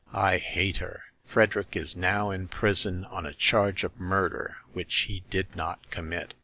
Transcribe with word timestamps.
I 0.13 0.39
hate 0.39 0.77
her! 0.77 1.03
Frederick 1.27 1.75
is 1.75 1.95
now 1.95 2.31
in 2.31 2.47
prison 2.47 3.05
on 3.05 3.27
a 3.27 3.35
charge 3.35 3.83
of 3.83 3.99
murder, 3.99 4.57
which 4.73 4.95
he 5.01 5.23
did 5.29 5.55
not 5.55 5.91
commit. 5.91 6.33